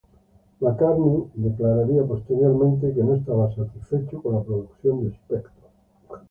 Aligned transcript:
McCartney 0.61 1.29
declararía 1.35 2.03
posteriormente 2.03 2.91
que 2.91 3.03
no 3.03 3.13
estaba 3.13 3.53
satisfecho 3.55 4.19
con 4.23 4.33
la 4.33 4.41
producción 4.43 5.03
de 5.03 5.11
Spector. 5.11 5.69